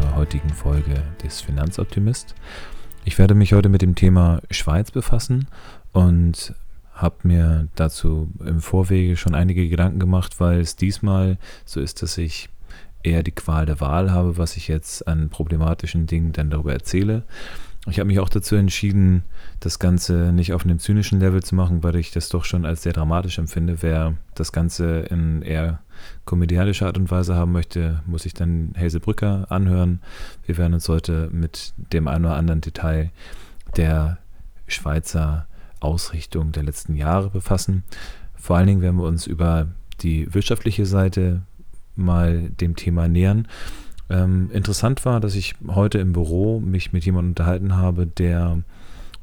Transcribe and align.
zur 0.00 0.14
heutigen 0.14 0.50
Folge 0.50 1.02
des 1.22 1.40
Finanzoptimist. 1.40 2.34
Ich 3.04 3.18
werde 3.18 3.34
mich 3.34 3.52
heute 3.52 3.68
mit 3.68 3.82
dem 3.82 3.94
Thema 3.94 4.40
Schweiz 4.50 4.90
befassen 4.90 5.48
und 5.92 6.54
habe 6.92 7.16
mir 7.22 7.68
dazu 7.74 8.30
im 8.44 8.60
Vorwege 8.60 9.16
schon 9.16 9.34
einige 9.34 9.68
Gedanken 9.68 9.98
gemacht, 9.98 10.40
weil 10.40 10.60
es 10.60 10.76
diesmal 10.76 11.36
so 11.64 11.80
ist, 11.80 12.02
dass 12.02 12.18
ich 12.18 12.48
eher 13.02 13.22
die 13.22 13.32
Qual 13.32 13.66
der 13.66 13.80
Wahl 13.80 14.12
habe, 14.12 14.38
was 14.38 14.56
ich 14.56 14.68
jetzt 14.68 15.08
an 15.08 15.30
problematischen 15.30 16.06
Dingen 16.06 16.32
dann 16.32 16.50
darüber 16.50 16.72
erzähle. 16.72 17.24
Ich 17.86 17.98
habe 17.98 18.08
mich 18.08 18.18
auch 18.18 18.28
dazu 18.28 18.56
entschieden, 18.56 19.22
das 19.60 19.78
Ganze 19.78 20.32
nicht 20.32 20.52
auf 20.52 20.64
einem 20.64 20.78
zynischen 20.78 21.20
Level 21.20 21.42
zu 21.42 21.54
machen, 21.54 21.82
weil 21.82 21.96
ich 21.96 22.10
das 22.10 22.28
doch 22.28 22.44
schon 22.44 22.66
als 22.66 22.82
sehr 22.82 22.92
dramatisch 22.92 23.38
empfinde. 23.38 23.82
Wer 23.82 24.14
das 24.34 24.52
Ganze 24.52 25.00
in 25.00 25.42
eher 25.42 25.80
komödialischer 26.24 26.86
Art 26.86 26.98
und 26.98 27.10
Weise 27.10 27.34
haben 27.34 27.52
möchte, 27.52 28.02
muss 28.06 28.24
sich 28.24 28.34
dann 28.34 28.74
Hazel 28.78 29.00
Brücker 29.00 29.46
anhören. 29.50 30.00
Wir 30.44 30.58
werden 30.58 30.74
uns 30.74 30.88
heute 30.88 31.28
mit 31.32 31.72
dem 31.92 32.08
einen 32.08 32.26
oder 32.26 32.36
anderen 32.36 32.60
Detail 32.60 33.10
der 33.76 34.18
Schweizer 34.66 35.46
Ausrichtung 35.80 36.52
der 36.52 36.64
letzten 36.64 36.94
Jahre 36.94 37.30
befassen. 37.30 37.84
Vor 38.34 38.56
allen 38.56 38.66
Dingen 38.66 38.82
werden 38.82 38.96
wir 38.96 39.06
uns 39.06 39.26
über 39.26 39.68
die 40.00 40.32
wirtschaftliche 40.34 40.86
Seite 40.86 41.42
mal 41.96 42.50
dem 42.50 42.76
Thema 42.76 43.08
nähern. 43.08 43.48
Ähm, 44.10 44.50
interessant 44.52 45.04
war, 45.04 45.20
dass 45.20 45.34
ich 45.34 45.54
heute 45.66 45.98
im 45.98 46.12
Büro 46.12 46.60
mich 46.60 46.92
mit 46.92 47.04
jemandem 47.04 47.32
unterhalten 47.32 47.76
habe, 47.76 48.06
der 48.06 48.62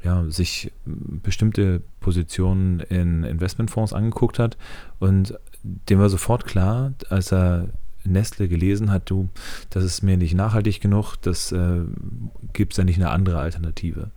ja, 0.03 0.23
sich 0.29 0.71
bestimmte 0.85 1.81
Positionen 1.99 2.79
in 2.79 3.23
Investmentfonds 3.23 3.93
angeguckt 3.93 4.37
hat 4.37 4.57
und 4.99 5.37
dem 5.63 5.99
war 5.99 6.09
sofort 6.09 6.45
klar, 6.45 6.93
als 7.09 7.33
er 7.33 7.69
Nestle 8.03 8.47
gelesen 8.47 8.91
hat, 8.91 9.09
du, 9.09 9.29
das 9.71 9.83
ist 9.83 10.03
mir 10.03 10.15
nicht 10.15 10.35
nachhaltig 10.35 10.79
genug, 10.79 11.15
das 11.21 11.51
äh, 11.51 11.81
gibt 12.53 12.73
es 12.73 12.77
ja 12.77 12.83
nicht 12.83 12.97
eine 12.97 13.09
andere 13.09 13.39
Alternative. 13.39 14.11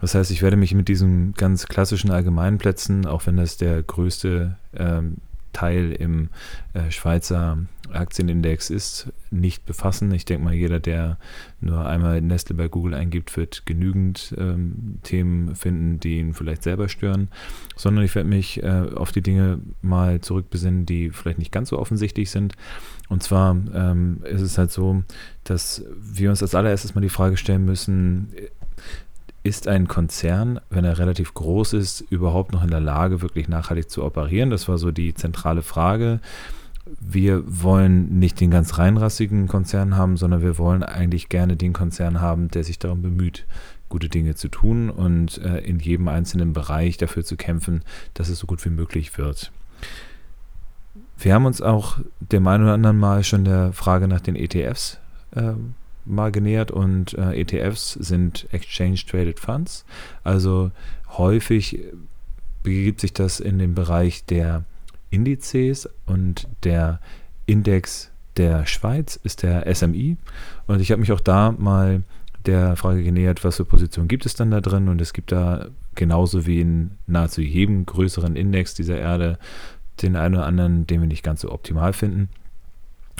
Das 0.00 0.14
heißt, 0.14 0.30
ich 0.30 0.42
werde 0.42 0.56
mich 0.56 0.74
mit 0.74 0.86
diesen 0.86 1.34
ganz 1.34 1.66
klassischen 1.66 2.12
Allgemeinplätzen, 2.12 3.06
auch 3.06 3.26
wenn 3.26 3.36
das 3.36 3.56
der 3.56 3.82
größte 3.82 4.56
ähm, 4.76 5.16
Teil 5.58 5.90
im 5.90 6.28
äh, 6.72 6.92
Schweizer 6.92 7.58
Aktienindex 7.90 8.70
ist, 8.70 9.08
nicht 9.32 9.66
befassen. 9.66 10.12
Ich 10.12 10.24
denke 10.24 10.44
mal, 10.44 10.54
jeder, 10.54 10.78
der 10.78 11.18
nur 11.60 11.84
einmal 11.84 12.20
Nestle 12.20 12.54
bei 12.54 12.68
Google 12.68 12.94
eingibt, 12.94 13.36
wird 13.36 13.66
genügend 13.66 14.34
ähm, 14.38 14.98
Themen 15.02 15.56
finden, 15.56 15.98
die 15.98 16.20
ihn 16.20 16.34
vielleicht 16.34 16.62
selber 16.62 16.88
stören, 16.88 17.28
sondern 17.76 18.04
ich 18.04 18.14
werde 18.14 18.28
mich 18.28 18.62
äh, 18.62 18.86
auf 18.94 19.10
die 19.10 19.22
Dinge 19.22 19.58
mal 19.82 20.20
zurückbesinnen, 20.20 20.86
die 20.86 21.10
vielleicht 21.10 21.38
nicht 21.38 21.50
ganz 21.50 21.70
so 21.70 21.78
offensichtlich 21.78 22.30
sind. 22.30 22.54
Und 23.08 23.24
zwar 23.24 23.56
ähm, 23.74 24.20
ist 24.24 24.42
es 24.42 24.58
halt 24.58 24.70
so, 24.70 25.02
dass 25.42 25.84
wir 26.00 26.30
uns 26.30 26.42
als 26.42 26.54
allererstes 26.54 26.94
mal 26.94 27.00
die 27.00 27.08
Frage 27.08 27.36
stellen 27.36 27.64
müssen, 27.64 28.28
ist 29.48 29.66
ein 29.66 29.88
Konzern, 29.88 30.60
wenn 30.68 30.84
er 30.84 30.98
relativ 30.98 31.32
groß 31.32 31.72
ist, 31.72 32.02
überhaupt 32.02 32.52
noch 32.52 32.62
in 32.62 32.70
der 32.70 32.80
Lage, 32.80 33.22
wirklich 33.22 33.48
nachhaltig 33.48 33.88
zu 33.88 34.04
operieren? 34.04 34.50
Das 34.50 34.68
war 34.68 34.76
so 34.76 34.90
die 34.90 35.14
zentrale 35.14 35.62
Frage. 35.62 36.20
Wir 37.00 37.42
wollen 37.46 38.18
nicht 38.18 38.40
den 38.40 38.50
ganz 38.50 38.76
reinrassigen 38.76 39.48
Konzern 39.48 39.96
haben, 39.96 40.18
sondern 40.18 40.42
wir 40.42 40.58
wollen 40.58 40.82
eigentlich 40.82 41.30
gerne 41.30 41.56
den 41.56 41.72
Konzern 41.72 42.20
haben, 42.20 42.48
der 42.48 42.62
sich 42.62 42.78
darum 42.78 43.00
bemüht, 43.00 43.46
gute 43.88 44.10
Dinge 44.10 44.34
zu 44.34 44.48
tun 44.48 44.90
und 44.90 45.38
äh, 45.38 45.58
in 45.60 45.78
jedem 45.78 46.08
einzelnen 46.08 46.52
Bereich 46.52 46.98
dafür 46.98 47.24
zu 47.24 47.36
kämpfen, 47.36 47.82
dass 48.12 48.28
es 48.28 48.38
so 48.38 48.46
gut 48.46 48.62
wie 48.66 48.70
möglich 48.70 49.16
wird. 49.16 49.50
Wir 51.16 51.34
haben 51.34 51.46
uns 51.46 51.62
auch 51.62 51.98
dem 52.20 52.46
einen 52.46 52.64
oder 52.64 52.74
anderen 52.74 52.98
Mal 52.98 53.24
schon 53.24 53.44
der 53.44 53.72
Frage 53.72 54.08
nach 54.08 54.20
den 54.20 54.36
ETFs 54.36 54.98
äh, 55.34 55.54
mal 56.08 56.32
genähert 56.32 56.70
und 56.70 57.14
äh, 57.14 57.40
ETFs 57.40 57.92
sind 57.92 58.46
Exchange 58.52 59.00
Traded 59.08 59.40
Funds. 59.40 59.84
Also 60.24 60.70
häufig 61.16 61.80
begibt 62.62 63.00
sich 63.00 63.12
das 63.12 63.40
in 63.40 63.58
den 63.58 63.74
Bereich 63.74 64.24
der 64.24 64.64
Indizes 65.10 65.88
und 66.06 66.46
der 66.64 67.00
Index 67.46 68.10
der 68.36 68.66
Schweiz 68.66 69.16
ist 69.16 69.42
der 69.42 69.72
SMI. 69.74 70.16
Und 70.66 70.80
ich 70.80 70.90
habe 70.90 71.00
mich 71.00 71.12
auch 71.12 71.20
da 71.20 71.52
mal 71.56 72.02
der 72.46 72.76
Frage 72.76 73.02
genähert, 73.02 73.44
was 73.44 73.56
für 73.56 73.64
Positionen 73.64 74.08
gibt 74.08 74.26
es 74.26 74.34
dann 74.34 74.50
da 74.50 74.60
drin. 74.60 74.88
Und 74.88 75.00
es 75.00 75.12
gibt 75.12 75.32
da 75.32 75.66
genauso 75.94 76.46
wie 76.46 76.60
in 76.60 76.92
nahezu 77.06 77.40
jedem 77.40 77.84
größeren 77.84 78.36
Index 78.36 78.74
dieser 78.74 78.98
Erde 78.98 79.38
den 80.02 80.14
einen 80.14 80.36
oder 80.36 80.46
anderen, 80.46 80.86
den 80.86 81.00
wir 81.00 81.08
nicht 81.08 81.24
ganz 81.24 81.40
so 81.40 81.50
optimal 81.50 81.92
finden. 81.92 82.28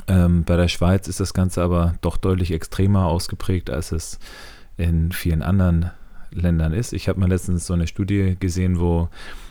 Ähm, 0.09 0.45
bei 0.45 0.57
der 0.57 0.69
Schweiz 0.69 1.07
ist 1.07 1.21
das 1.21 1.35
Ganze 1.35 1.63
aber 1.63 1.95
doch 2.01 2.17
deutlich 2.17 2.51
extremer 2.51 3.07
ausgeprägt, 3.07 3.71
als 3.71 3.93
es 3.93 4.19
in 4.77 5.13
vielen 5.13 5.43
anderen 5.43 5.91
Ländern 6.31 6.73
ist. 6.73 6.93
Ich 6.93 7.09
habe 7.09 7.21
mal 7.21 7.29
letztens 7.29 7.67
so 7.67 7.75
eine 7.75 7.87
Studie 7.87 8.37
gesehen, 8.39 8.81
wo 8.81 9.09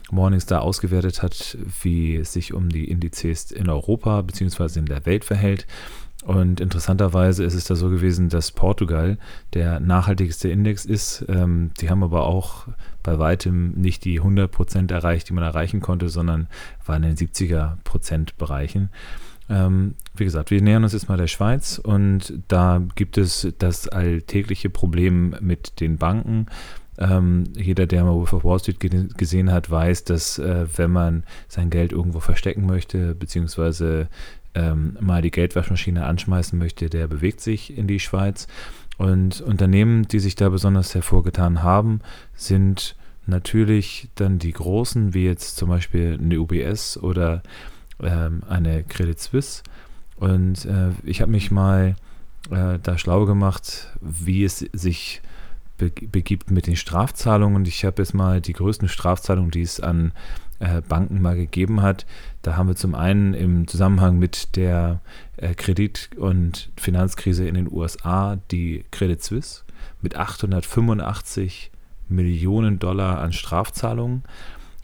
Morningstar 0.10 0.62
ausgewertet 0.62 1.22
hat, 1.22 1.58
wie 1.82 2.16
es 2.16 2.34
sich 2.34 2.54
um 2.54 2.70
die 2.70 2.90
Indizes 2.90 3.52
in 3.52 3.70
Europa 3.70 4.22
bzw. 4.22 4.80
in 4.80 4.86
der 4.86 5.06
Welt 5.06 5.26
verhält. 5.26 5.68
Und 6.24 6.60
interessanterweise 6.60 7.44
ist 7.44 7.54
es 7.54 7.66
da 7.66 7.76
so 7.76 7.90
gewesen, 7.90 8.30
dass 8.30 8.52
Portugal 8.52 9.18
der 9.54 9.80
nachhaltigste 9.80 10.50
Index 10.50 10.84
ist. 10.84 11.24
Ähm, 11.30 11.72
haben 11.90 12.04
aber 12.04 12.26
auch 12.26 12.68
bei 13.04 13.20
weitem 13.20 13.72
nicht 13.72 14.04
die 14.04 14.20
100% 14.20 14.92
erreicht, 14.92 15.30
die 15.30 15.34
man 15.34 15.44
erreichen 15.44 15.80
konnte, 15.80 16.10
sondern 16.10 16.48
waren 16.86 17.04
in 17.04 17.16
den 17.16 17.28
70er 17.28 17.78
Bereichen. 18.38 18.90
Ähm, 19.50 19.96
wie 20.16 20.26
gesagt, 20.26 20.52
wir 20.52 20.62
nähern 20.62 20.84
uns 20.84 20.94
jetzt 20.94 21.10
mal 21.10 21.18
der 21.18 21.28
Schweiz 21.28 21.80
und 21.82 22.34
da 22.48 22.82
gibt 22.96 23.18
es 23.18 23.48
das 23.60 23.88
alltägliche 23.88 24.70
Problem 24.70 25.36
mit 25.40 25.80
den 25.80 25.98
Banken. 25.98 26.48
Ähm, 26.98 27.46
jeder, 27.56 27.86
der 27.86 28.04
mal 28.04 28.14
Wolf 28.14 28.34
of 28.34 28.44
Wall 28.44 28.60
Street 28.60 28.80
gesehen 29.18 29.52
hat, 29.52 29.70
weiß, 29.70 30.04
dass 30.04 30.40
äh, 30.40 30.66
wenn 30.76 30.92
man 30.92 31.24
sein 31.48 31.70
Geld 31.70 31.92
irgendwo 31.92 32.20
verstecken 32.20 32.66
möchte, 32.66 33.14
beziehungsweise 33.14 34.10
ähm, 34.56 34.98
mal 35.00 35.22
die 35.22 35.32
Geldwaschmaschine 35.32 36.06
anschmeißen 36.06 36.58
möchte, 36.58 36.90
der 36.90 37.08
bewegt 37.08 37.42
sich 37.42 37.78
in 37.78 37.88
die 37.88 38.00
Schweiz. 38.00 38.48
Und 38.98 39.42
Unternehmen, 39.42 40.08
die 40.08 40.20
sich 40.20 40.36
da 40.36 40.50
besonders 40.50 40.96
hervorgetan 40.96 41.62
haben, 41.62 42.02
sind 42.34 42.96
natürlich 43.28 44.10
dann 44.16 44.40
die 44.40 44.54
großen, 44.54 45.14
wie 45.14 45.26
jetzt 45.26 45.58
zum 45.58 45.70
Beispiel 45.70 46.18
eine 46.20 46.40
UBS 46.40 46.98
oder 46.98 47.44
ähm, 48.02 48.44
eine 48.48 48.84
Credit 48.84 49.20
Suisse. 49.20 49.64
Und 50.18 50.66
äh, 50.66 50.92
ich 51.04 51.22
habe 51.22 51.32
mich 51.32 51.52
mal 51.52 51.96
äh, 52.50 52.80
da 52.82 52.98
schlau 52.98 53.26
gemacht, 53.26 53.90
wie 54.02 54.44
es 54.44 54.60
sich 54.60 55.22
be 55.78 55.92
begibt 55.92 56.50
mit 56.50 56.68
den 56.68 56.76
Strafzahlungen. 56.76 57.56
Und 57.56 57.68
ich 57.68 57.86
habe 57.86 58.02
jetzt 58.02 58.14
mal 58.14 58.42
die 58.42 58.54
größten 58.54 58.88
Strafzahlungen, 58.88 59.52
die 59.52 59.62
es 59.62 59.80
an 59.80 60.12
äh, 60.60 60.82
Banken 60.82 61.22
mal 61.22 61.36
gegeben 61.36 61.82
hat. 61.82 62.06
Da 62.42 62.56
haben 62.56 62.68
wir 62.68 62.76
zum 62.76 62.96
einen 62.96 63.34
im 63.34 63.68
Zusammenhang 63.68 64.18
mit 64.18 64.56
der 64.56 65.02
äh, 65.38 65.54
Kredit- 65.54 66.10
und 66.18 66.72
Finanzkrise 66.78 67.48
in 67.48 67.56
den 67.56 67.72
USA 67.72 68.38
die 68.52 68.86
Credit 68.92 69.24
Suisse 69.24 69.64
mit 70.02 70.16
885 70.16 71.72
Millionen 72.10 72.80
Dollar 72.80 73.20
an 73.20 73.34
Strafzahlungen. 73.34 74.24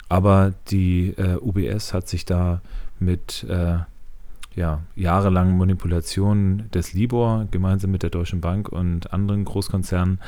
Aber 0.10 0.54
die 0.70 1.16
äh, 1.18 1.38
UBS 1.38 1.94
hat 1.94 2.08
sich 2.08 2.26
da 2.26 2.62
mit 3.00 3.46
äh, 3.50 3.78
ja, 4.56 4.82
jahrelangen 4.96 5.58
Manipulationen 5.58 6.70
des 6.72 6.94
Libor 6.94 7.48
gemeinsam 7.50 7.92
mit 7.92 8.04
der 8.04 8.10
Deutschen 8.10 8.42
Bank 8.42 8.70
und 8.70 9.12
anderen 9.14 9.46
Großkonzernen 9.46 10.20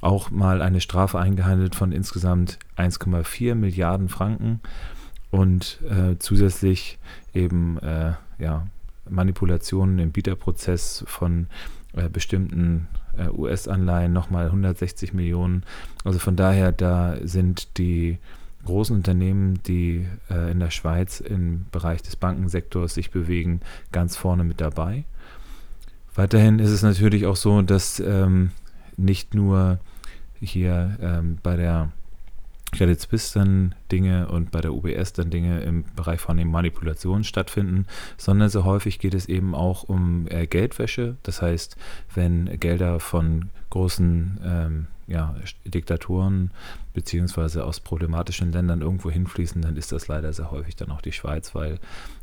auch 0.00 0.30
mal 0.30 0.62
eine 0.62 0.80
Strafe 0.80 1.18
eingehandelt 1.18 1.74
von 1.74 1.92
insgesamt 1.92 2.58
1,4 2.76 3.54
Milliarden 3.54 4.08
Franken 4.08 4.60
und 5.30 5.80
äh, 5.82 6.18
zusätzlich 6.18 6.98
eben 7.34 7.78
äh, 7.78 8.12
ja, 8.38 8.66
Manipulationen 9.08 9.98
im 9.98 10.12
Bieterprozess 10.12 11.04
von 11.06 11.46
äh, 11.94 12.08
bestimmten 12.08 12.88
äh, 13.16 13.28
US-Anleihen 13.28 14.12
nochmal 14.12 14.46
160 14.46 15.12
Millionen. 15.12 15.64
Also 16.04 16.18
von 16.18 16.36
daher, 16.36 16.72
da 16.72 17.16
sind 17.22 17.78
die 17.78 18.18
großen 18.64 18.94
Unternehmen, 18.94 19.62
die 19.66 20.06
äh, 20.30 20.50
in 20.50 20.60
der 20.60 20.70
Schweiz 20.70 21.20
im 21.20 21.66
Bereich 21.72 22.02
des 22.02 22.16
Bankensektors 22.16 22.94
sich 22.94 23.10
bewegen, 23.10 23.60
ganz 23.90 24.16
vorne 24.16 24.44
mit 24.44 24.60
dabei. 24.60 25.04
Weiterhin 26.14 26.58
ist 26.58 26.70
es 26.70 26.82
natürlich 26.82 27.26
auch 27.26 27.36
so, 27.36 27.62
dass 27.62 28.00
ähm, 28.00 28.50
nicht 28.96 29.34
nur 29.34 29.78
hier 30.40 30.96
ähm, 31.00 31.38
bei 31.42 31.56
der 31.56 31.92
Credit 32.72 32.98
Suisse 32.98 33.38
dann 33.38 33.74
Dinge 33.90 34.28
und 34.28 34.50
bei 34.50 34.60
der 34.60 34.72
UBS 34.72 35.12
dann 35.12 35.30
Dinge 35.30 35.60
im 35.60 35.84
Bereich 35.94 36.20
von 36.20 36.38
den 36.38 36.50
Manipulationen 36.50 37.22
stattfinden, 37.22 37.86
sondern 38.16 38.48
sehr 38.48 38.64
häufig 38.64 38.98
geht 38.98 39.14
es 39.14 39.26
eben 39.26 39.54
auch 39.54 39.84
um 39.84 40.26
äh, 40.28 40.46
Geldwäsche. 40.46 41.16
Das 41.22 41.42
heißt, 41.42 41.76
wenn 42.14 42.46
Gelder 42.58 42.98
von 42.98 43.50
großen 43.70 44.40
ähm, 44.42 44.86
ja, 45.06 45.34
Diktaturen 45.64 46.50
beziehungsweise 46.94 47.64
aus 47.64 47.80
problematischen 47.80 48.52
Ländern 48.52 48.80
irgendwo 48.80 49.10
hinfließen, 49.10 49.62
dann 49.62 49.76
ist 49.76 49.92
das 49.92 50.08
leider 50.08 50.32
sehr 50.32 50.50
häufig 50.50 50.76
dann 50.76 50.90
auch 50.90 51.00
die 51.00 51.12
Schweiz, 51.12 51.54
weil 51.54 51.78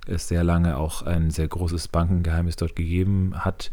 es 0.08 0.28
sehr 0.28 0.44
lange 0.44 0.78
auch 0.78 1.02
ein 1.04 1.32
sehr 1.32 1.48
großes 1.48 1.88
Bankengeheimnis 1.88 2.56
dort 2.56 2.76
gegeben 2.76 3.34
hat. 3.36 3.72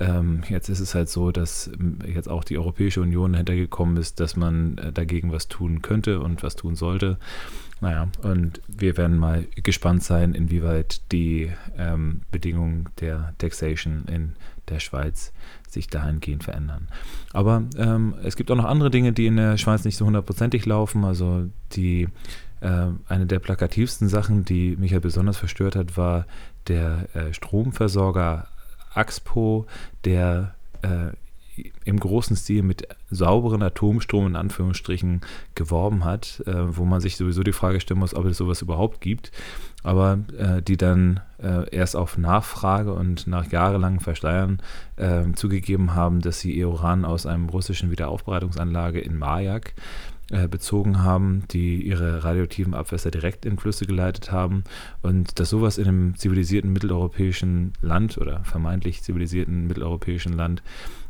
Ähm, 0.00 0.42
jetzt 0.48 0.68
ist 0.68 0.80
es 0.80 0.94
halt 0.94 1.08
so, 1.08 1.32
dass 1.32 1.70
jetzt 2.06 2.28
auch 2.28 2.44
die 2.44 2.56
Europäische 2.56 3.00
Union 3.00 3.34
hintergekommen 3.34 3.96
ist, 3.96 4.20
dass 4.20 4.36
man 4.36 4.78
äh, 4.78 4.92
dagegen 4.92 5.32
was 5.32 5.48
tun 5.48 5.82
könnte 5.82 6.20
und 6.20 6.42
was 6.42 6.56
tun 6.56 6.76
sollte. 6.76 7.18
Naja, 7.80 8.08
und 8.22 8.60
wir 8.66 8.96
werden 8.96 9.18
mal 9.18 9.46
gespannt 9.56 10.02
sein, 10.02 10.34
inwieweit 10.34 11.12
die 11.12 11.52
ähm, 11.76 12.22
Bedingungen 12.30 12.88
der 13.00 13.34
Taxation 13.38 14.04
in 14.08 14.34
der 14.70 14.80
Schweiz 14.80 15.32
sich 15.68 15.88
dahingehend 15.88 16.44
verändern. 16.44 16.88
Aber 17.32 17.64
ähm, 17.76 18.14
es 18.22 18.36
gibt 18.36 18.50
auch 18.50 18.56
noch 18.56 18.64
andere 18.64 18.90
Dinge, 18.90 19.12
die 19.12 19.26
in 19.26 19.36
der 19.36 19.56
Schweiz 19.58 19.84
nicht 19.84 19.96
so 19.96 20.06
hundertprozentig 20.06 20.64
laufen. 20.66 21.04
Also 21.04 21.48
die 21.72 22.08
äh, 22.60 22.86
eine 23.08 23.26
der 23.26 23.38
plakativsten 23.38 24.08
Sachen, 24.08 24.44
die 24.44 24.76
mich 24.76 24.92
ja 24.92 25.00
besonders 25.00 25.36
verstört 25.36 25.76
hat, 25.76 25.96
war 25.96 26.26
der 26.66 27.14
äh, 27.14 27.32
Stromversorger 27.32 28.48
Axpo, 28.94 29.66
der 30.04 30.54
äh, 30.82 31.12
im 31.84 31.98
großen 31.98 32.36
Stil 32.36 32.62
mit 32.62 32.88
sauberen 33.10 33.62
Atomstrom 33.62 34.26
in 34.26 34.36
Anführungsstrichen 34.36 35.20
geworben 35.54 36.04
hat, 36.04 36.42
äh, 36.46 36.76
wo 36.76 36.84
man 36.84 37.00
sich 37.00 37.16
sowieso 37.16 37.42
die 37.42 37.52
Frage 37.52 37.80
stellen 37.80 38.00
muss, 38.00 38.14
ob 38.14 38.24
es 38.26 38.36
sowas 38.36 38.62
überhaupt 38.62 39.00
gibt, 39.00 39.32
aber 39.82 40.18
äh, 40.36 40.62
die 40.62 40.76
dann 40.76 41.20
äh, 41.42 41.68
erst 41.74 41.96
auf 41.96 42.18
Nachfrage 42.18 42.92
und 42.92 43.26
nach 43.26 43.50
jahrelangem 43.50 44.00
Verschleiern 44.00 44.60
äh, 44.96 45.24
zugegeben 45.34 45.94
haben, 45.94 46.20
dass 46.20 46.40
sie 46.40 46.52
ihr 46.52 46.68
Uran 46.68 47.04
aus 47.04 47.26
einem 47.26 47.48
russischen 47.48 47.90
Wiederaufbereitungsanlage 47.90 49.00
in 49.00 49.18
Majak 49.18 49.74
äh, 50.30 50.46
bezogen 50.46 51.02
haben, 51.02 51.44
die 51.50 51.80
ihre 51.80 52.22
radioaktiven 52.22 52.74
Abwässer 52.74 53.10
direkt 53.10 53.46
in 53.46 53.58
Flüsse 53.58 53.86
geleitet 53.86 54.30
haben 54.30 54.62
und 55.00 55.40
dass 55.40 55.48
sowas 55.48 55.78
in 55.78 55.88
einem 55.88 56.16
zivilisierten 56.16 56.70
mitteleuropäischen 56.70 57.72
Land 57.80 58.18
oder 58.18 58.44
vermeintlich 58.44 59.02
zivilisierten 59.02 59.66
mitteleuropäischen 59.66 60.34
Land 60.34 60.62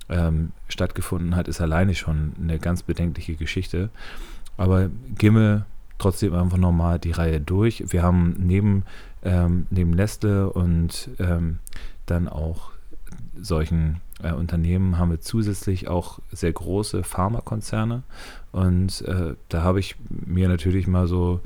ähm, 0.09 0.53
stattgefunden 0.69 1.37
hat, 1.37 1.49
ist 1.49 1.61
alleine 1.61 1.95
schon 1.95 2.33
eine 2.41 2.59
ganz 2.59 2.83
bedenkliche 2.83 3.35
Geschichte. 3.35 3.91
Aber 4.57 4.91
wir 5.37 5.67
trotzdem 5.99 6.35
einfach 6.35 6.59
nochmal 6.59 6.99
die 6.99 7.11
Reihe 7.11 7.41
durch. 7.41 7.85
Wir 7.89 8.03
haben 8.03 8.37
neben, 8.39 8.85
ähm, 9.23 9.67
neben 9.71 9.91
Nestle 9.91 10.51
und 10.51 11.11
ähm, 11.19 11.59
dann 12.07 12.29
auch 12.29 12.71
solchen 13.41 14.01
äh, 14.23 14.33
Unternehmen 14.33 14.99
haben 14.99 15.11
wir 15.11 15.21
zusätzlich 15.21 15.89
auch 15.89 16.19
sehr 16.33 16.53
große 16.53 17.05
Pharmakonzerne. 17.05 18.03
Und 18.53 19.03
äh, 19.03 19.35
da 19.49 19.63
habe 19.63 19.81
ich 19.81 19.97
mir 20.09 20.49
natürlich 20.49 20.87
mal 20.87 21.07
so 21.07 21.41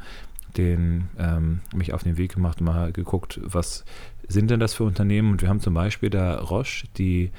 den, 0.56 1.08
ähm, 1.18 1.60
mich 1.74 1.92
auf 1.92 2.02
den 2.02 2.16
Weg 2.16 2.34
gemacht, 2.34 2.60
mal 2.60 2.92
geguckt, 2.92 3.40
was 3.42 3.84
sind 4.28 4.50
denn 4.50 4.60
das 4.60 4.74
für 4.74 4.84
Unternehmen? 4.84 5.32
Und 5.32 5.42
wir 5.42 5.48
haben 5.48 5.60
zum 5.60 5.74
Beispiel 5.74 6.10
da 6.10 6.38
Roche, 6.38 6.86
die 6.96 7.30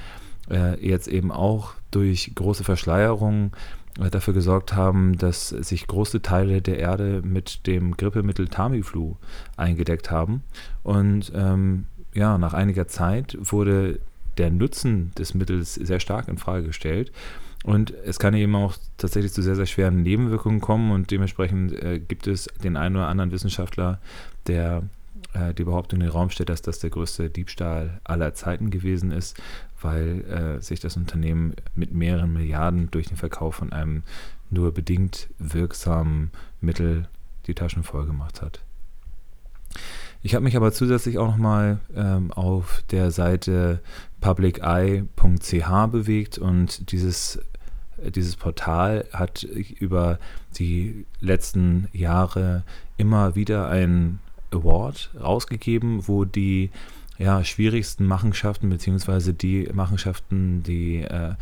jetzt 0.50 1.08
eben 1.08 1.32
auch 1.32 1.74
durch 1.92 2.34
große 2.36 2.66
Verschleierungen 2.66 3.52
äh, 4.00 4.10
dafür 4.10 4.34
gesorgt 4.34 4.74
haben, 4.76 5.18
dass 5.18 5.50
sich 5.50 5.86
große 5.86 6.22
Teile 6.22 6.62
der 6.62 6.80
Erde 6.80 7.22
mit 7.24 7.68
dem 7.68 7.96
Grippemittel 7.96 8.48
Tamiflu 8.48 9.16
eingedeckt 9.56 10.10
haben. 10.10 10.42
Und 10.82 11.32
ähm, 11.36 11.86
ja, 12.14 12.38
nach 12.38 12.54
einiger 12.54 12.88
Zeit 12.88 13.38
wurde 13.40 14.00
der 14.38 14.50
Nutzen 14.50 15.12
des 15.18 15.36
Mittels 15.36 15.76
sehr 15.76 16.00
stark 16.00 16.28
in 16.28 16.40
Frage 16.40 16.68
gestellt. 16.68 17.12
Und 17.64 17.94
es 18.06 18.20
kann 18.20 18.34
eben 18.34 18.56
auch 18.56 18.76
tatsächlich 18.98 19.32
zu 19.32 19.42
sehr, 19.42 19.56
sehr 19.56 19.68
schweren 19.68 20.02
Nebenwirkungen 20.02 20.60
kommen 20.60 20.92
und 20.92 21.12
dementsprechend 21.12 21.72
äh, 21.74 22.00
gibt 22.00 22.28
es 22.28 22.50
den 22.64 22.76
einen 22.76 22.96
oder 22.98 23.08
anderen 23.08 23.32
Wissenschaftler, 23.32 24.00
der 24.48 24.84
äh, 25.34 25.54
die 25.54 25.64
Behauptung 25.64 26.02
in 26.02 26.08
den 26.08 26.12
Raum 26.12 26.30
stellt, 26.30 26.50
dass 26.50 26.62
das 26.62 26.80
der 26.80 26.90
größte 26.90 27.30
Diebstahl 27.30 28.02
aller 28.04 28.34
Zeiten 28.34 28.70
gewesen 28.70 29.12
ist, 29.12 29.40
weil 29.84 30.22
äh, 30.26 30.62
sich 30.62 30.80
das 30.80 30.98
Unternehmen 30.98 31.54
mit 31.76 31.94
mehreren 31.94 32.34
Milliarden 32.34 32.90
durch 32.92 33.08
den 33.08 33.18
Verkauf 33.18 33.56
von 33.56 33.74
einem 33.74 34.04
nur 34.50 34.74
bedingt 34.74 35.30
wirksamen 35.40 36.32
Mittel 36.62 37.08
die 37.48 37.56
Taschen 37.56 37.84
voll 37.84 38.06
gemacht 38.06 38.42
hat. 38.42 38.62
Ich 40.22 40.36
habe 40.36 40.44
mich 40.46 40.56
aber 40.56 40.72
zusätzlich 40.72 41.18
auch 41.18 41.28
nochmal 41.28 41.80
ähm, 41.96 42.32
auf 42.32 42.84
der 42.92 43.12
Seite 43.12 43.82
publiceye.ch 44.22 45.88
bewegt 45.92 46.38
und 46.38 46.92
dieses, 46.94 47.42
äh, 47.98 48.10
dieses 48.10 48.38
Portal 48.38 49.06
hat 49.12 49.44
über 49.44 50.20
die 50.58 51.06
letzten 51.20 51.90
Jahre 51.92 52.64
immer 52.96 53.36
wieder 53.36 53.68
einen 53.68 54.20
Award 54.52 55.10
rausgegeben, 55.20 56.08
wo 56.08 56.24
die 56.24 56.72
ja, 57.18 57.44
schwierigsten 57.44 58.06
Machenschaften, 58.06 58.70
beziehungsweise 58.70 59.34
die 59.34 59.70
Machenschaften, 59.74 60.64
die 60.64 61.02
äh, 61.02 61.36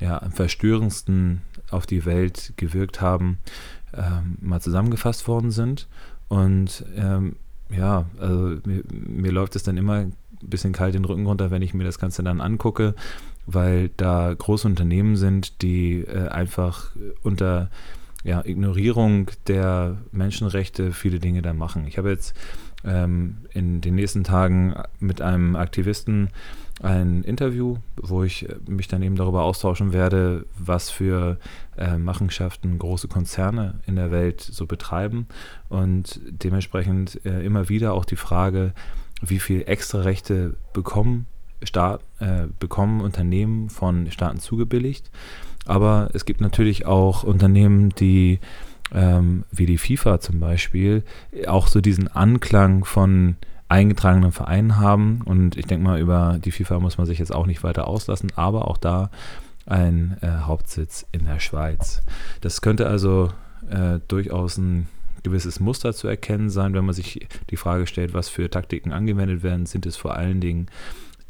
ja, 0.00 0.22
am 0.22 0.32
verstörendsten 0.32 1.42
auf 1.70 1.86
die 1.86 2.04
Welt 2.04 2.52
gewirkt 2.56 3.00
haben, 3.00 3.38
ähm, 3.94 4.38
mal 4.40 4.60
zusammengefasst 4.60 5.26
worden 5.26 5.50
sind. 5.50 5.88
Und 6.28 6.84
ähm, 6.96 7.36
ja, 7.70 8.06
also 8.18 8.58
mir, 8.64 8.84
mir 8.90 9.32
läuft 9.32 9.56
es 9.56 9.62
dann 9.62 9.76
immer 9.76 9.94
ein 9.94 10.14
bisschen 10.42 10.72
kalt 10.72 10.94
den 10.94 11.04
Rücken 11.04 11.26
runter, 11.26 11.50
wenn 11.50 11.62
ich 11.62 11.74
mir 11.74 11.84
das 11.84 11.98
Ganze 11.98 12.22
dann 12.22 12.40
angucke, 12.40 12.94
weil 13.46 13.90
da 13.96 14.34
große 14.34 14.66
Unternehmen 14.68 15.16
sind, 15.16 15.62
die 15.62 16.00
äh, 16.00 16.28
einfach 16.28 16.90
unter 17.22 17.70
ja, 18.24 18.44
Ignorierung 18.44 19.30
der 19.46 19.98
Menschenrechte 20.10 20.92
viele 20.92 21.20
Dinge 21.20 21.42
da 21.42 21.52
machen. 21.52 21.86
Ich 21.86 21.96
habe 21.96 22.10
jetzt 22.10 22.34
ähm, 22.86 23.38
in 23.52 23.80
den 23.80 23.94
nächsten 23.94 24.24
Tagen 24.24 24.74
mit 24.98 25.20
einem 25.20 25.56
Aktivisten 25.56 26.30
ein 26.82 27.22
Interview, 27.24 27.78
wo 27.96 28.22
ich 28.22 28.46
mich 28.68 28.86
dann 28.86 29.02
eben 29.02 29.16
darüber 29.16 29.44
austauschen 29.44 29.92
werde, 29.92 30.44
was 30.58 30.90
für 30.90 31.38
äh, 31.76 31.96
Machenschaften 31.96 32.78
große 32.78 33.08
Konzerne 33.08 33.80
in 33.86 33.96
der 33.96 34.10
Welt 34.10 34.40
so 34.40 34.66
betreiben. 34.66 35.26
Und 35.68 36.20
dementsprechend 36.26 37.24
äh, 37.24 37.44
immer 37.44 37.68
wieder 37.68 37.94
auch 37.94 38.04
die 38.04 38.16
Frage, 38.16 38.72
wie 39.22 39.38
viel 39.38 39.62
extra 39.66 40.00
Rechte 40.00 40.56
bekommen 40.74 41.26
Staat, 41.62 42.02
äh, 42.18 42.46
bekommen 42.58 43.00
Unternehmen 43.00 43.70
von 43.70 44.10
Staaten 44.10 44.40
zugebilligt. 44.40 45.10
Aber 45.64 46.10
es 46.12 46.24
gibt 46.24 46.40
natürlich 46.40 46.86
auch 46.86 47.24
Unternehmen, 47.24 47.90
die 47.90 48.38
ähm, 48.94 49.44
wie 49.50 49.66
die 49.66 49.78
FIFA 49.78 50.20
zum 50.20 50.40
Beispiel 50.40 51.02
auch 51.46 51.68
so 51.68 51.80
diesen 51.80 52.08
Anklang 52.08 52.84
von 52.84 53.36
eingetragenen 53.68 54.32
Vereinen 54.32 54.76
haben. 54.76 55.22
Und 55.24 55.56
ich 55.56 55.66
denke 55.66 55.84
mal, 55.84 56.00
über 56.00 56.38
die 56.42 56.52
FIFA 56.52 56.78
muss 56.80 56.98
man 56.98 57.06
sich 57.06 57.18
jetzt 57.18 57.34
auch 57.34 57.46
nicht 57.46 57.64
weiter 57.64 57.88
auslassen, 57.88 58.32
aber 58.36 58.68
auch 58.68 58.76
da 58.76 59.10
ein 59.66 60.16
äh, 60.20 60.28
Hauptsitz 60.28 61.06
in 61.12 61.24
der 61.24 61.40
Schweiz. 61.40 62.02
Das 62.40 62.60
könnte 62.60 62.86
also 62.86 63.32
äh, 63.68 63.98
durchaus 64.06 64.58
ein 64.58 64.88
gewisses 65.24 65.58
Muster 65.58 65.92
zu 65.92 66.06
erkennen 66.06 66.50
sein, 66.50 66.72
wenn 66.74 66.84
man 66.84 66.94
sich 66.94 67.26
die 67.50 67.56
Frage 67.56 67.88
stellt, 67.88 68.14
was 68.14 68.28
für 68.28 68.48
Taktiken 68.48 68.92
angewendet 68.92 69.42
werden. 69.42 69.66
Sind 69.66 69.84
es 69.84 69.96
vor 69.96 70.14
allen 70.14 70.40
Dingen 70.40 70.68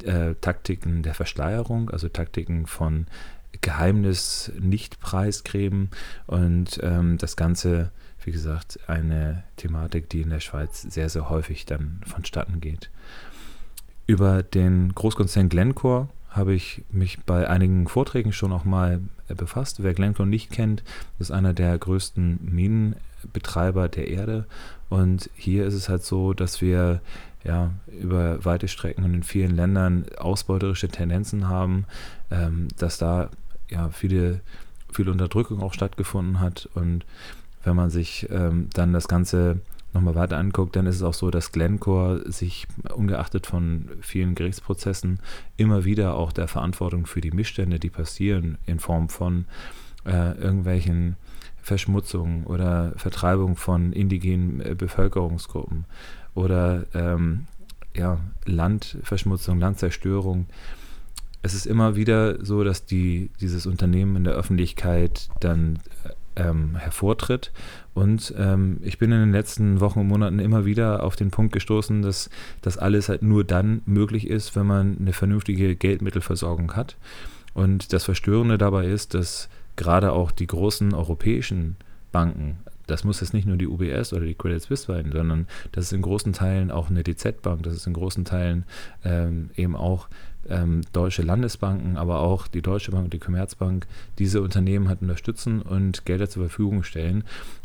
äh, 0.03 0.35
Taktiken 0.39 1.01
der 1.01 1.15
Verschleierung, 1.15 1.89
also 1.89 2.07
Taktiken 2.07 2.67
von 2.67 3.07
Geheimnis 3.61 4.51
nicht 4.59 4.99
preisgeben 4.99 5.89
und 6.25 6.79
ähm, 6.83 7.17
das 7.17 7.35
Ganze, 7.35 7.91
wie 8.23 8.31
gesagt, 8.31 8.79
eine 8.87 9.43
Thematik, 9.55 10.09
die 10.09 10.21
in 10.21 10.29
der 10.29 10.39
Schweiz 10.39 10.81
sehr, 10.81 11.09
sehr 11.09 11.29
häufig 11.29 11.65
dann 11.65 12.01
vonstatten 12.05 12.59
geht. 12.61 12.89
Über 14.05 14.43
den 14.43 14.95
Großkonzern 14.95 15.49
Glencore 15.49 16.07
habe 16.29 16.53
ich 16.53 16.83
mich 16.89 17.19
bei 17.25 17.49
einigen 17.49 17.87
Vorträgen 17.87 18.31
schon 18.31 18.53
auch 18.53 18.63
mal 18.63 19.01
äh, 19.27 19.35
befasst. 19.35 19.83
Wer 19.83 19.93
Glencore 19.93 20.27
nicht 20.27 20.51
kennt, 20.51 20.83
ist 21.19 21.31
einer 21.31 21.53
der 21.53 21.77
größten 21.77 22.39
Minenbetreiber 22.41 23.89
der 23.89 24.07
Erde. 24.07 24.45
Und 24.89 25.29
hier 25.35 25.65
ist 25.65 25.73
es 25.73 25.89
halt 25.89 26.03
so, 26.03 26.33
dass 26.33 26.61
wir 26.61 27.01
ja, 27.43 27.71
über 27.87 28.43
weite 28.45 28.67
Strecken 28.67 29.03
und 29.03 29.13
in 29.13 29.23
vielen 29.23 29.55
Ländern 29.55 30.05
ausbeuterische 30.17 30.89
Tendenzen 30.89 31.47
haben, 31.47 31.85
ähm, 32.29 32.67
dass 32.77 32.97
da 32.97 33.29
ja, 33.69 33.89
viele, 33.89 34.41
viel 34.91 35.09
Unterdrückung 35.09 35.61
auch 35.61 35.73
stattgefunden 35.73 36.39
hat. 36.39 36.69
Und 36.73 37.05
wenn 37.63 37.75
man 37.75 37.89
sich 37.89 38.27
ähm, 38.29 38.69
dann 38.73 38.93
das 38.93 39.07
Ganze 39.07 39.61
nochmal 39.93 40.15
weiter 40.15 40.37
anguckt, 40.37 40.75
dann 40.75 40.85
ist 40.85 40.97
es 40.97 41.03
auch 41.03 41.13
so, 41.13 41.31
dass 41.31 41.51
Glencore 41.51 42.31
sich 42.31 42.67
ungeachtet 42.93 43.47
von 43.47 43.89
vielen 44.01 44.35
Gerichtsprozessen 44.35 45.19
immer 45.55 45.85
wieder 45.85 46.15
auch 46.15 46.31
der 46.31 46.47
Verantwortung 46.47 47.05
für 47.05 47.21
die 47.21 47.31
Missstände, 47.31 47.79
die 47.79 47.89
passieren, 47.89 48.57
in 48.65 48.79
Form 48.79 49.09
von 49.09 49.45
äh, 50.05 50.37
irgendwelchen 50.37 51.15
Verschmutzungen 51.61 52.45
oder 52.45 52.93
Vertreibung 52.95 53.55
von 53.55 53.91
indigenen 53.91 54.61
äh, 54.61 54.75
Bevölkerungsgruppen 54.75 55.85
oder 56.33 56.85
ähm, 56.93 57.47
ja, 57.93 58.19
Landverschmutzung, 58.45 59.59
Landzerstörung 59.59 60.45
es 61.47 61.53
ist 61.53 61.65
immer 61.65 61.95
wieder 61.95 62.43
so, 62.43 62.65
dass 62.65 62.85
die, 62.85 63.31
dieses 63.39 63.65
Unternehmen 63.65 64.17
in 64.17 64.23
der 64.25 64.33
Öffentlichkeit 64.33 65.29
dann 65.39 65.79
ähm, 66.35 66.75
hervortritt. 66.75 67.53
Und 67.93 68.33
ähm, 68.37 68.79
ich 68.83 68.97
bin 68.97 69.13
in 69.13 69.21
den 69.21 69.31
letzten 69.31 69.79
Wochen 69.79 70.01
und 70.01 70.07
Monaten 70.07 70.39
immer 70.39 70.65
wieder 70.65 71.03
auf 71.03 71.15
den 71.15 71.31
Punkt 71.31 71.53
gestoßen, 71.53 72.01
dass 72.01 72.29
das 72.61 72.77
alles 72.77 73.07
halt 73.07 73.23
nur 73.23 73.45
dann 73.45 73.81
möglich 73.85 74.27
ist, 74.27 74.57
wenn 74.57 74.67
man 74.67 74.97
eine 74.99 75.13
vernünftige 75.13 75.77
Geldmittelversorgung 75.77 76.73
hat. 76.73 76.97
Und 77.53 77.93
das 77.93 78.03
Verstörende 78.03 78.57
dabei 78.57 78.85
ist, 78.85 79.13
dass 79.13 79.47
gerade 79.77 80.11
auch 80.11 80.31
die 80.31 80.47
großen 80.47 80.93
europäischen 80.93 81.77
Banken, 82.11 82.57
das 82.87 83.05
muss 83.05 83.21
jetzt 83.21 83.33
nicht 83.33 83.47
nur 83.47 83.55
die 83.55 83.67
UBS 83.67 84.11
oder 84.11 84.25
die 84.25 84.35
Credit 84.35 84.61
Suisse 84.61 84.85
sein, 84.85 85.11
sondern 85.13 85.47
das 85.71 85.85
ist 85.85 85.93
in 85.93 86.01
großen 86.01 86.33
Teilen 86.33 86.71
auch 86.71 86.89
eine 86.89 87.03
DZ-Bank, 87.03 87.63
das 87.63 87.73
ist 87.73 87.87
in 87.87 87.93
großen 87.93 88.25
Teilen 88.25 88.65
ähm, 89.05 89.49
eben 89.55 89.77
auch 89.77 90.09
ähm, 90.49 90.81
deutsche 90.93 91.21
Landesbanken, 91.21 91.97
aber 91.97 92.19
auch 92.19 92.47
die 92.47 92.61
Deutsche 92.61 92.91
Bank 92.91 93.05
und 93.05 93.13
die 93.13 93.19
Commerzbank 93.19 93.87
diese 94.19 94.41
Unternehmen 94.41 94.87
halt 94.87 95.01
unterstützen 95.01 95.61
und 95.61 96.05
Gelder 96.05 96.29
zur 96.29 96.43
Verfügung 96.43 96.83
stellen. 96.83 97.23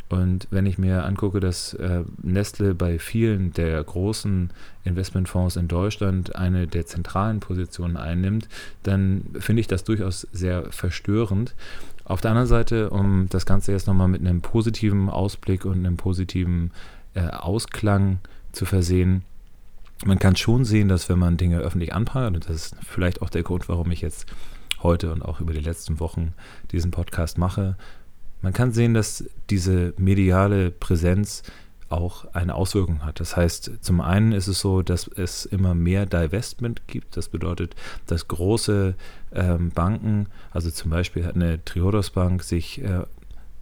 Und 0.09 0.47
wenn 0.51 0.67
ich 0.67 0.77
mir 0.77 1.05
angucke, 1.05 1.39
dass 1.39 1.73
äh, 1.73 2.03
Nestle 2.21 2.75
bei 2.75 2.99
vielen 2.99 3.51
der 3.53 3.83
großen 3.83 4.51
Investmentfonds 4.83 5.55
in 5.55 5.67
Deutschland 5.67 6.35
eine 6.35 6.67
der 6.67 6.85
zentralen 6.85 7.39
Positionen 7.39 7.97
einnimmt, 7.97 8.47
dann 8.83 9.23
finde 9.39 9.61
ich 9.61 9.67
das 9.67 9.83
durchaus 9.83 10.27
sehr 10.31 10.71
verstörend. 10.71 11.55
Auf 12.05 12.21
der 12.21 12.31
anderen 12.31 12.47
Seite, 12.47 12.89
um 12.89 13.27
das 13.29 13.45
Ganze 13.45 13.71
jetzt 13.71 13.87
nochmal 13.87 14.09
mit 14.09 14.21
einem 14.21 14.41
positiven 14.41 15.09
Ausblick 15.09 15.65
und 15.65 15.79
einem 15.79 15.97
positiven 15.97 16.71
äh, 17.15 17.27
Ausklang 17.27 18.19
zu 18.51 18.65
versehen, 18.65 19.23
man 20.05 20.19
kann 20.19 20.35
schon 20.35 20.65
sehen, 20.65 20.87
dass 20.87 21.09
wenn 21.09 21.19
man 21.19 21.37
Dinge 21.37 21.59
öffentlich 21.59 21.93
anprangert, 21.93 22.35
und 22.35 22.49
das 22.49 22.55
ist 22.55 22.75
vielleicht 22.85 23.21
auch 23.21 23.29
der 23.29 23.43
Grund, 23.43 23.69
warum 23.69 23.91
ich 23.91 24.01
jetzt 24.01 24.25
heute 24.81 25.11
und 25.11 25.21
auch 25.21 25.39
über 25.39 25.53
die 25.53 25.59
letzten 25.59 25.99
Wochen 25.99 26.33
diesen 26.71 26.91
Podcast 26.91 27.37
mache, 27.37 27.77
man 28.41 28.53
kann 28.53 28.73
sehen, 28.73 28.93
dass 28.93 29.23
diese 29.49 29.93
mediale 29.97 30.69
Präsenz 30.69 31.43
auch 31.89 32.25
eine 32.33 32.55
Auswirkung 32.55 33.05
hat. 33.05 33.19
Das 33.19 33.37
heißt, 33.37 33.71
zum 33.81 34.01
einen 34.01 34.31
ist 34.33 34.47
es 34.47 34.59
so, 34.59 34.81
dass 34.81 35.07
es 35.07 35.45
immer 35.45 35.75
mehr 35.75 36.05
Divestment 36.05 36.87
gibt. 36.87 37.15
Das 37.15 37.29
bedeutet, 37.29 37.75
dass 38.07 38.27
große 38.27 38.95
ähm, 39.33 39.69
Banken, 39.69 40.27
also 40.51 40.71
zum 40.71 40.91
Beispiel 40.91 41.25
hat 41.25 41.35
eine 41.35 41.63
Triodos 41.63 42.09
Bank 42.09 42.43
sich 42.43 42.83
äh, 42.83 43.03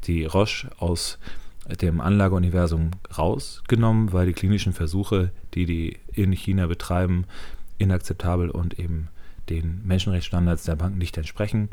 die 0.05 0.25
Roche 0.25 0.69
aus 0.79 1.19
dem 1.79 2.01
Anlageuniversum 2.01 2.91
rausgenommen, 3.17 4.13
weil 4.13 4.27
die 4.27 4.33
klinischen 4.33 4.73
Versuche, 4.73 5.31
die 5.53 5.65
die 5.65 5.97
in 6.13 6.31
China 6.31 6.67
betreiben, 6.67 7.25
inakzeptabel 7.77 8.49
und 8.49 8.79
eben 8.79 9.09
den 9.49 9.81
Menschenrechtsstandards 9.85 10.63
der 10.63 10.75
Banken 10.75 10.97
nicht 10.97 11.17
entsprechen. 11.17 11.69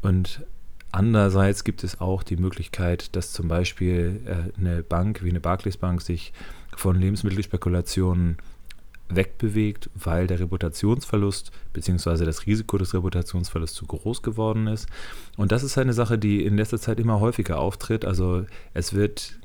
Und 0.00 0.44
andererseits 0.92 1.64
gibt 1.64 1.84
es 1.84 2.00
auch 2.00 2.22
die 2.22 2.36
Möglichkeit, 2.36 3.14
dass 3.16 3.32
zum 3.32 3.48
Beispiel 3.48 4.20
äh, 4.24 4.58
eine 4.58 4.82
Bank 4.82 5.22
wie 5.22 5.30
eine 5.30 5.40
Barclays 5.40 5.76
Bank 5.76 6.02
sich 6.02 6.32
von 6.74 6.96
Lebensmittelspekulationen 6.98 8.38
wegbewegt, 9.14 9.90
weil 9.94 10.26
der 10.26 10.40
Reputationsverlust 10.40 11.52
bzw. 11.72 12.24
das 12.24 12.46
Risiko 12.46 12.78
des 12.78 12.94
Reputationsverlusts 12.94 13.76
zu 13.76 13.86
groß 13.86 14.22
geworden 14.22 14.66
ist. 14.66 14.88
Und 15.36 15.52
das 15.52 15.62
ist 15.62 15.78
eine 15.78 15.92
Sache, 15.92 16.18
die 16.18 16.44
in 16.44 16.56
letzter 16.56 16.78
Zeit 16.78 17.00
immer 17.00 17.20
häufiger 17.20 17.58
auftritt. 17.58 18.04
Also 18.04 18.44
es 18.74 18.94
wird 18.94 19.38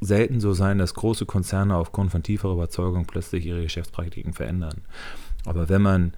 selten 0.00 0.40
so 0.40 0.52
sein, 0.52 0.78
dass 0.78 0.94
große 0.94 1.26
Konzerne 1.26 1.76
aufgrund 1.76 2.10
von 2.10 2.22
tieferer 2.22 2.52
Überzeugung 2.52 3.06
plötzlich 3.06 3.46
ihre 3.46 3.62
Geschäftspraktiken 3.62 4.32
verändern. 4.32 4.82
Aber 5.44 5.68
wenn 5.68 5.82
man 5.82 6.12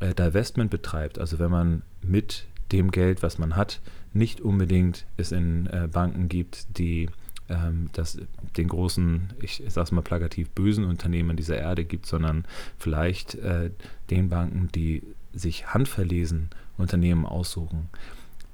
äh, 0.00 0.14
Divestment 0.14 0.70
betreibt, 0.70 1.18
also 1.18 1.38
wenn 1.38 1.50
man 1.50 1.82
mit 2.02 2.46
dem 2.72 2.90
Geld, 2.90 3.22
was 3.22 3.38
man 3.38 3.56
hat, 3.56 3.80
nicht 4.12 4.40
unbedingt 4.40 5.06
es 5.16 5.32
in 5.32 5.66
äh, 5.68 5.88
Banken 5.90 6.28
gibt, 6.28 6.78
die 6.78 7.08
ähm, 7.52 7.90
das 7.92 8.18
den 8.56 8.68
großen, 8.68 9.32
ich, 9.40 9.62
es 9.64 9.92
mal 9.92 10.02
plakativ, 10.02 10.50
bösen 10.50 10.84
Unternehmen 10.84 11.36
dieser 11.36 11.56
Erde 11.56 11.84
gibt, 11.84 12.06
sondern 12.06 12.44
vielleicht 12.78 13.34
äh, 13.36 13.70
den 14.10 14.28
Banken, 14.28 14.68
die 14.74 15.02
sich 15.32 15.68
handverlesen 15.68 16.50
Unternehmen 16.76 17.24
aussuchen, 17.26 17.88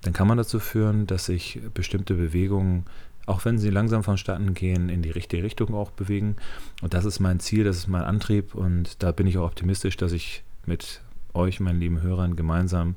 dann 0.03 0.13
kann 0.13 0.29
man 0.29 0.39
dazu 0.39 0.61
führen, 0.61 1.07
dass 1.07 1.27
sich 1.27 1.61
bestimmte 1.75 2.15
Bewegungen, 2.15 2.85
auch 3.27 3.45
wenn 3.45 3.59
sie 3.59 3.71
langsam 3.71 4.05
vonstatten 4.05 4.55
gehen, 4.55 4.89
in 4.89 5.03
die 5.03 5.11
richtige 5.11 5.43
Richtung 5.43 5.75
auch 5.75 5.91
bewegen. 5.91 6.37
Und 6.81 6.95
das 6.95 7.05
ist 7.05 7.21
mein 7.21 7.41
Ziel, 7.41 7.65
das 7.65 7.77
ist 7.77 7.89
mein 7.89 8.05
Antrieb 8.05 8.55
und 8.55 9.03
da 9.03 9.13
bin 9.13 9.27
ich 9.27 9.39
auch 9.39 9.47
optimistisch, 9.47 9.97
dass 9.97 10.13
ich 10.13 10.45
mit 10.67 11.03
euch, 11.35 11.61
meinen 11.61 11.81
lieben 11.81 12.03
Hörern, 12.03 12.37
gemeinsam 12.37 12.95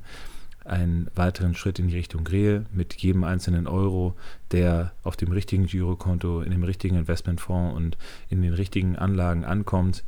einen 0.64 1.08
weiteren 1.14 1.54
Schritt 1.54 1.78
in 1.78 1.88
die 1.88 1.96
Richtung 1.96 2.26
Rehe 2.26 2.66
mit 2.72 2.94
jedem 2.94 3.24
einzelnen 3.24 3.66
Euro, 3.66 4.14
der 4.50 4.92
auf 5.02 5.16
dem 5.16 5.32
richtigen 5.32 5.66
Girokonto, 5.66 6.42
in 6.42 6.50
dem 6.50 6.64
richtigen 6.64 6.96
Investmentfonds 6.96 7.76
und 7.76 7.98
in 8.28 8.42
den 8.42 8.54
richtigen 8.54 8.96
Anlagen 8.96 9.44
ankommt. 9.44 10.04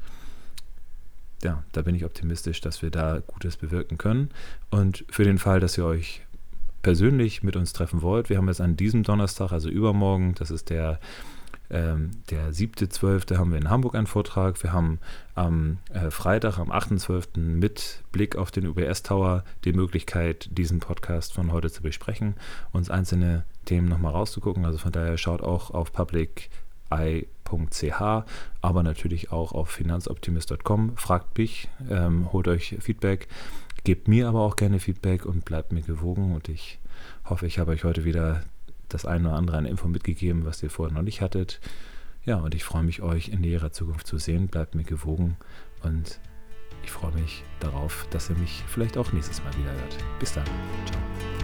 Ja, 1.42 1.62
da 1.72 1.82
bin 1.82 1.94
ich 1.94 2.04
optimistisch, 2.04 2.60
dass 2.60 2.82
wir 2.82 2.90
da 2.90 3.20
Gutes 3.26 3.56
bewirken 3.56 3.98
können. 3.98 4.30
Und 4.70 5.04
für 5.10 5.24
den 5.24 5.38
Fall, 5.38 5.60
dass 5.60 5.76
ihr 5.76 5.84
euch 5.84 6.22
persönlich 6.82 7.42
mit 7.42 7.56
uns 7.56 7.72
treffen 7.72 8.02
wollt, 8.02 8.28
wir 8.30 8.36
haben 8.36 8.48
jetzt 8.48 8.60
an 8.60 8.76
diesem 8.76 9.02
Donnerstag, 9.02 9.52
also 9.52 9.68
übermorgen, 9.68 10.34
das 10.34 10.50
ist 10.50 10.70
der 10.70 11.00
ähm, 11.74 12.12
der 12.30 12.52
7.12. 12.52 13.36
haben 13.36 13.50
wir 13.50 13.58
in 13.58 13.68
Hamburg 13.68 13.96
einen 13.96 14.06
Vortrag. 14.06 14.62
Wir 14.62 14.72
haben 14.72 15.00
am 15.34 15.78
äh, 15.92 16.12
Freitag, 16.12 16.58
am 16.58 16.70
8.12. 16.70 17.40
mit 17.40 18.04
Blick 18.12 18.36
auf 18.36 18.52
den 18.52 18.68
UBS 18.68 19.02
Tower 19.02 19.42
die 19.64 19.72
Möglichkeit, 19.72 20.48
diesen 20.52 20.78
Podcast 20.78 21.32
von 21.32 21.50
heute 21.50 21.72
zu 21.72 21.82
besprechen, 21.82 22.34
uns 22.72 22.90
einzelne 22.90 23.42
Themen 23.64 23.88
nochmal 23.88 24.12
rauszugucken. 24.12 24.64
Also 24.64 24.78
von 24.78 24.92
daher 24.92 25.18
schaut 25.18 25.42
auch 25.42 25.72
auf 25.72 25.92
public.ch, 25.92 26.30
aber 28.60 28.82
natürlich 28.84 29.32
auch 29.32 29.50
auf 29.52 29.68
finanzoptimist.com. 29.68 30.96
Fragt 30.96 31.36
mich, 31.36 31.68
ähm, 31.90 32.32
holt 32.32 32.46
euch 32.46 32.76
Feedback, 32.78 33.26
gebt 33.82 34.06
mir 34.06 34.28
aber 34.28 34.42
auch 34.42 34.54
gerne 34.54 34.78
Feedback 34.78 35.26
und 35.26 35.44
bleibt 35.44 35.72
mir 35.72 35.82
gewogen. 35.82 36.36
Und 36.36 36.48
ich 36.48 36.78
hoffe, 37.24 37.48
ich 37.48 37.58
habe 37.58 37.72
euch 37.72 37.82
heute 37.82 38.04
wieder 38.04 38.44
das 38.94 39.04
eine 39.04 39.28
oder 39.28 39.36
andere 39.36 39.56
an 39.56 39.66
Info 39.66 39.88
mitgegeben, 39.88 40.44
was 40.44 40.62
ihr 40.62 40.70
vorher 40.70 40.94
noch 40.94 41.02
nicht 41.02 41.20
hattet. 41.20 41.60
Ja, 42.24 42.36
und 42.36 42.54
ich 42.54 42.64
freue 42.64 42.84
mich, 42.84 43.02
euch 43.02 43.28
in 43.28 43.40
näherer 43.40 43.72
Zukunft 43.72 44.06
zu 44.06 44.18
sehen. 44.18 44.46
Bleibt 44.46 44.74
mir 44.74 44.84
gewogen 44.84 45.36
und 45.82 46.20
ich 46.84 46.90
freue 46.90 47.12
mich 47.12 47.42
darauf, 47.60 48.06
dass 48.10 48.30
ihr 48.30 48.36
mich 48.36 48.62
vielleicht 48.68 48.96
auch 48.96 49.12
nächstes 49.12 49.42
Mal 49.42 49.54
wieder 49.56 49.72
hört. 49.72 49.98
Bis 50.20 50.32
dann. 50.32 50.46
Ciao. 50.86 51.43